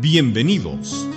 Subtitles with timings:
[0.00, 1.08] Bienvenidos.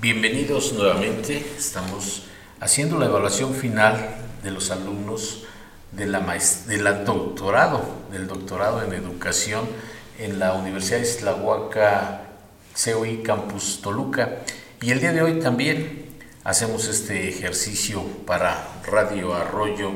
[0.00, 1.46] Bienvenidos nuevamente.
[1.56, 2.24] Estamos
[2.58, 5.44] haciendo la evaluación final de los alumnos
[5.92, 6.18] de la,
[7.04, 9.68] doctorado, del doctorado en educación
[10.18, 12.22] en la Universidad Islahuaca,
[12.84, 14.40] COI Campus Toluca.
[14.84, 16.04] Y el día de hoy también
[16.44, 19.92] hacemos este ejercicio para Radio Arroyo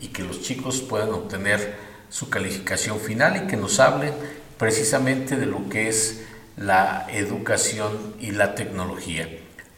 [0.00, 1.74] y que los chicos puedan obtener
[2.08, 4.14] su calificación final y que nos hablen
[4.56, 6.22] precisamente de lo que es
[6.56, 9.28] la educación y la tecnología.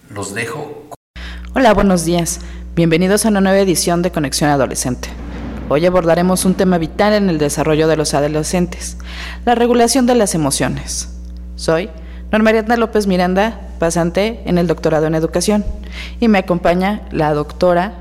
[0.08, 0.90] Los dejo.
[1.56, 2.38] Hola, buenos días.
[2.76, 5.08] Bienvenidos a una nueva edición de Conexión Adolescente.
[5.70, 8.96] Hoy abordaremos un tema vital en el desarrollo de los adolescentes,
[9.44, 11.08] la regulación de las emociones.
[11.56, 11.90] Soy
[12.30, 15.64] Norma Ariadna López Miranda, pasante en el doctorado en educación,
[16.20, 17.94] y me acompaña la doctora,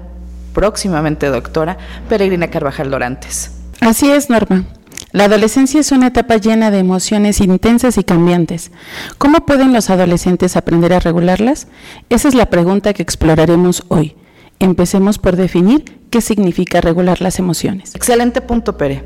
[0.54, 3.50] próximamente doctora, Peregrina Carvajal Dorantes.
[3.80, 4.64] Así es, Norma.
[5.12, 8.72] La adolescencia es una etapa llena de emociones intensas y cambiantes.
[9.18, 11.66] ¿Cómo pueden los adolescentes aprender a regularlas?
[12.10, 14.16] Esa es la pregunta que exploraremos hoy.
[14.60, 17.96] Empecemos por definir qué significa regular las emociones.
[17.96, 19.04] Excelente punto, Pere.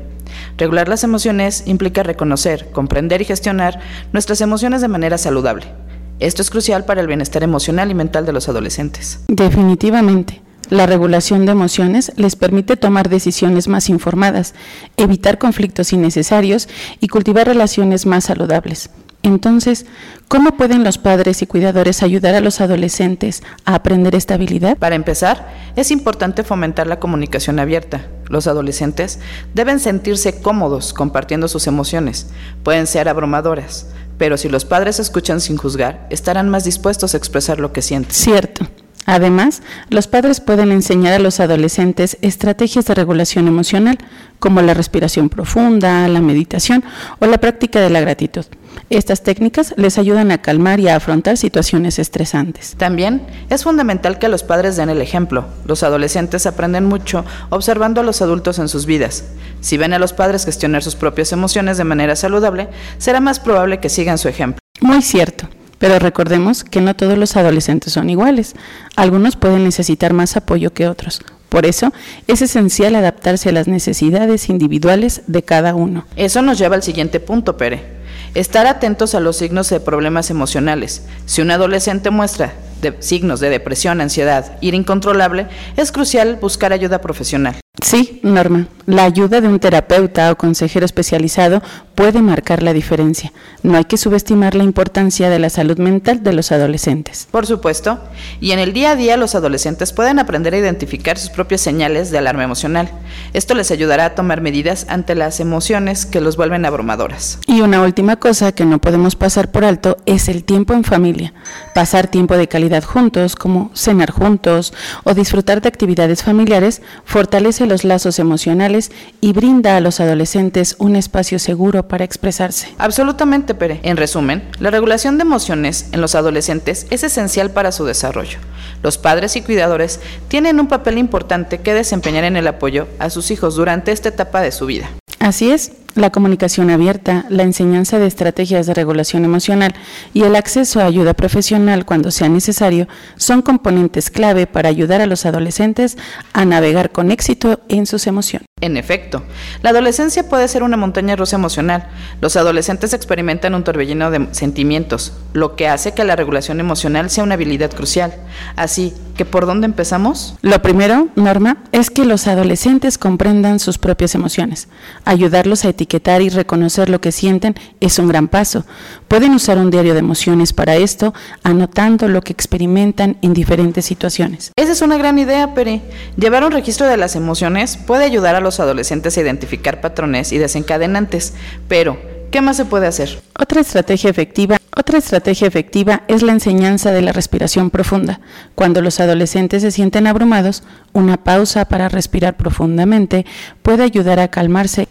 [0.58, 3.80] Regular las emociones implica reconocer, comprender y gestionar
[4.12, 5.85] nuestras emociones de manera saludable.
[6.18, 9.20] Esto es crucial para el bienestar emocional y mental de los adolescentes.
[9.28, 10.42] Definitivamente.
[10.68, 14.54] La regulación de emociones les permite tomar decisiones más informadas,
[14.96, 16.68] evitar conflictos innecesarios
[16.98, 18.90] y cultivar relaciones más saludables.
[19.22, 19.86] Entonces,
[20.28, 24.76] ¿cómo pueden los padres y cuidadores ayudar a los adolescentes a aprender esta habilidad?
[24.76, 28.06] Para empezar, es importante fomentar la comunicación abierta.
[28.28, 29.20] Los adolescentes
[29.54, 32.28] deben sentirse cómodos compartiendo sus emociones.
[32.62, 33.88] Pueden ser abrumadoras,
[34.18, 38.14] pero si los padres escuchan sin juzgar, estarán más dispuestos a expresar lo que sienten.
[38.14, 38.66] Cierto.
[39.06, 43.98] Además, los padres pueden enseñar a los adolescentes estrategias de regulación emocional,
[44.38, 46.84] como la respiración profunda, la meditación
[47.20, 48.44] o la práctica de la gratitud.
[48.90, 52.74] Estas técnicas les ayudan a calmar y a afrontar situaciones estresantes.
[52.76, 55.46] También es fundamental que los padres den el ejemplo.
[55.64, 59.24] Los adolescentes aprenden mucho observando a los adultos en sus vidas.
[59.60, 62.68] Si ven a los padres gestionar sus propias emociones de manera saludable,
[62.98, 64.60] será más probable que sigan su ejemplo.
[64.80, 65.48] Muy cierto.
[65.78, 68.54] Pero recordemos que no todos los adolescentes son iguales.
[68.96, 71.20] Algunos pueden necesitar más apoyo que otros.
[71.48, 71.92] Por eso
[72.26, 76.04] es esencial adaptarse a las necesidades individuales de cada uno.
[76.16, 77.96] Eso nos lleva al siguiente punto, Pere.
[78.34, 81.06] Estar atentos a los signos de problemas emocionales.
[81.24, 82.52] Si un adolescente muestra
[83.00, 87.56] signos de depresión, ansiedad, ira incontrolable, es crucial buscar ayuda profesional.
[87.82, 91.62] Sí, Norma, la ayuda de un terapeuta o consejero especializado
[91.96, 93.32] puede marcar la diferencia.
[93.64, 97.26] No hay que subestimar la importancia de la salud mental de los adolescentes.
[97.32, 97.98] Por supuesto,
[98.40, 102.10] y en el día a día los adolescentes pueden aprender a identificar sus propias señales
[102.10, 102.90] de alarma emocional.
[103.32, 107.38] Esto les ayudará a tomar medidas ante las emociones que los vuelven abrumadoras.
[107.46, 111.32] Y una última cosa que no podemos pasar por alto es el tiempo en familia.
[111.74, 114.74] Pasar tiempo de calidad juntos, como cenar juntos
[115.04, 120.96] o disfrutar de actividades familiares, fortalece los lazos emocionales y brinda a los adolescentes un
[120.96, 122.74] espacio seguro para expresarse.
[122.78, 123.80] Absolutamente, Pere.
[123.82, 128.38] En resumen, la regulación de emociones en los adolescentes es esencial para su desarrollo.
[128.82, 133.30] Los padres y cuidadores tienen un papel importante que desempeñar en el apoyo a sus
[133.30, 134.90] hijos durante esta etapa de su vida.
[135.18, 139.74] Así es, la comunicación abierta, la enseñanza de estrategias de regulación emocional
[140.12, 142.86] y el acceso a ayuda profesional cuando sea necesario
[143.16, 145.96] son componentes clave para ayudar a los adolescentes
[146.34, 148.46] a navegar con éxito en sus emociones.
[148.60, 149.22] En efecto,
[149.62, 151.88] la adolescencia puede ser una montaña rusa emocional.
[152.20, 157.24] Los adolescentes experimentan un torbellino de sentimientos, lo que hace que la regulación emocional sea
[157.24, 158.14] una habilidad crucial.
[158.56, 160.36] Así que, ¿por dónde empezamos?
[160.42, 164.68] Lo primero, Norma, es que los adolescentes comprendan sus propias emociones.
[165.04, 165.85] Ayudarlos a etiquetar
[166.20, 168.64] y reconocer lo que sienten es un gran paso.
[169.08, 174.52] Pueden usar un diario de emociones para esto, anotando lo que experimentan en diferentes situaciones.
[174.56, 175.82] Esa es una gran idea, Pere.
[176.16, 180.38] Llevar un registro de las emociones puede ayudar a los adolescentes a identificar patrones y
[180.38, 181.34] desencadenantes,
[181.68, 181.98] pero
[182.30, 183.20] ¿qué más se puede hacer?
[183.38, 188.20] Otra estrategia efectiva Otra estrategia efectiva es la enseñanza de la respiración profunda.
[188.54, 190.62] Cuando los adolescentes se sienten abrumados,
[190.92, 193.24] una pausa para respirar profundamente
[193.62, 194.88] puede ayudar a calmarse.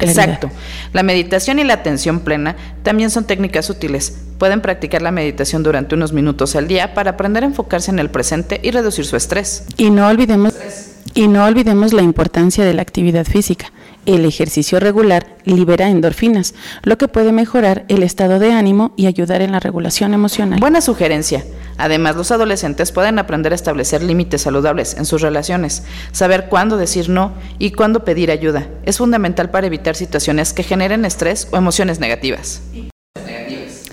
[0.00, 0.50] Exacto.
[0.92, 4.16] La meditación y la atención plena también son técnicas útiles.
[4.38, 8.10] Pueden practicar la meditación durante unos minutos al día para aprender a enfocarse en el
[8.10, 9.64] presente y reducir su estrés.
[9.76, 10.54] Y no olvidemos,
[11.14, 13.72] y no olvidemos la importancia de la actividad física.
[14.04, 19.42] El ejercicio regular libera endorfinas, lo que puede mejorar el estado de ánimo y ayudar
[19.42, 20.60] en la regulación emocional.
[20.60, 21.44] Buena sugerencia.
[21.78, 27.08] Además, los adolescentes pueden aprender a establecer límites saludables en sus relaciones, saber cuándo decir
[27.08, 28.66] no y cuándo pedir ayuda.
[28.84, 32.60] Es fundamental para evitar situaciones que generen estrés o emociones negativas.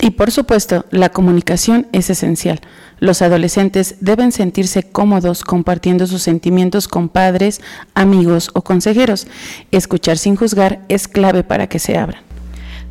[0.09, 2.61] Y por supuesto, la comunicación es esencial.
[2.97, 7.61] Los adolescentes deben sentirse cómodos compartiendo sus sentimientos con padres,
[7.93, 9.27] amigos o consejeros.
[9.69, 12.23] Escuchar sin juzgar es clave para que se abran.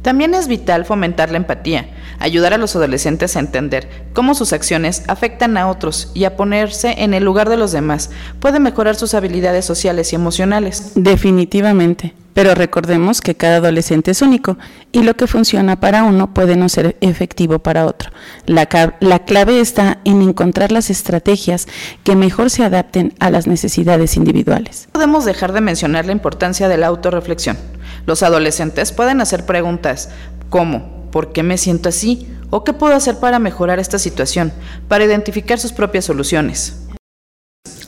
[0.02, 1.88] También es vital fomentar la empatía,
[2.20, 7.02] ayudar a los adolescentes a entender cómo sus acciones afectan a otros y a ponerse
[7.02, 8.10] en el lugar de los demás.
[8.38, 10.92] Puede mejorar sus habilidades sociales y emocionales.
[10.94, 12.14] Definitivamente.
[12.34, 14.58] Pero recordemos que cada adolescente es único
[14.92, 18.10] y lo que funciona para uno puede no ser efectivo para otro.
[18.46, 18.68] La,
[19.00, 21.66] la, clave está en encontrar las estrategias
[22.04, 24.86] que mejor se adapten a las necesidades individuales.
[24.86, 27.58] No podemos dejar de mencionar la importancia de la autorreflexión.
[28.06, 30.10] Los adolescentes pueden hacer preguntas
[30.48, 32.28] como ¿por qué me siento así?
[32.50, 34.52] ¿O qué puedo hacer para mejorar esta situación?
[34.88, 36.87] Para identificar sus propias soluciones.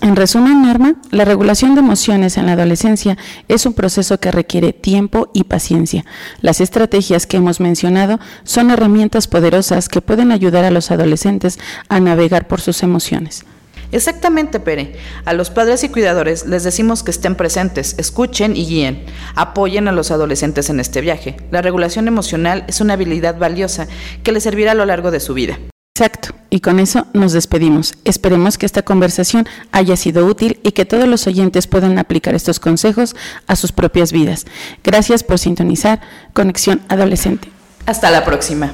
[0.02, 3.19] En resumen, Norma, la regulación de emociones en la adolescencia
[3.49, 6.06] es un proceso que requiere tiempo y paciencia.
[6.41, 11.58] Las estrategias que hemos mencionado son herramientas poderosas que pueden ayudar a los adolescentes
[11.91, 13.44] a navegar por sus emociones.
[13.93, 14.97] Exactamente, Pere.
[15.26, 19.05] A los padres y cuidadores les decimos que estén presentes, escuchen y guíen.
[19.35, 21.37] Apoyen a los adolescentes en este viaje.
[21.50, 23.87] La regulación emocional es una habilidad valiosa
[24.23, 25.58] que les servirá a lo largo de su vida.
[25.94, 26.34] Exacto.
[26.48, 27.94] Y con eso nos despedimos.
[28.04, 32.58] Esperemos que esta conversación haya sido útil y que todos los oyentes puedan aplicar estos
[32.58, 33.14] consejos
[33.46, 34.46] a sus propias vidas.
[34.82, 36.00] Gracias por sintonizar
[36.32, 37.50] Conexión Adolescente.
[37.87, 38.72] Hasta la próxima.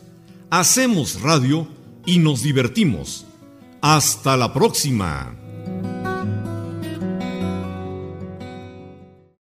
[0.49, 1.67] Hacemos radio
[2.07, 3.27] y nos divertimos.
[3.83, 5.37] Hasta la próxima.